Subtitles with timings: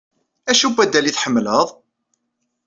[0.49, 1.67] Acu n waddal ay tḥemmleḍ?